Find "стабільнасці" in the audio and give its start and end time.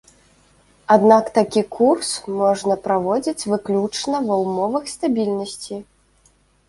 4.97-5.75